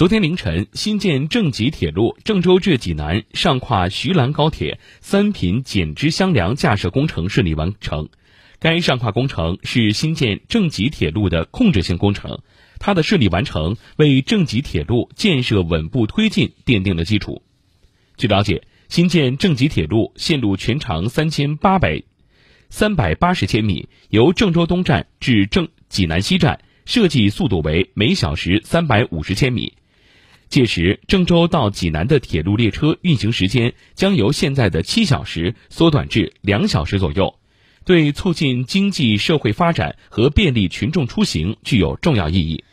[0.00, 8.08] 昨天凌晨，新建郑吉铁路郑州至济南上跨徐兰高铁三品减支箱梁架设工程顺利完成。
[8.58, 12.38] 该上跨工程是新建郑吉铁路的控制性工程，
[12.78, 17.42] 它的顺利完成为郑吉铁路建设稳步推进奠定了基础。
[18.16, 22.02] 据了解，新建郑吉铁路线路全长三千八百
[22.70, 29.74] 三百八十千米，由郑州东站至郑济南西站，设计速度为每小时三百五十千米。
[30.50, 37.36] 届时，郑州到济南的铁路列车运行时间将由现在的七小时缩短至两小时左右。
[37.84, 42.64] 对促进经济社会发展和便利群众出行具有重要意义。